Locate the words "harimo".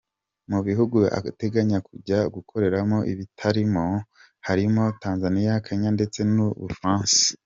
4.47-4.83